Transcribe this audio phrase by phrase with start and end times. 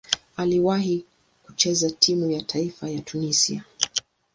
[0.37, 1.05] Aliwahi
[1.43, 3.63] kucheza timu ya taifa ya Tunisia.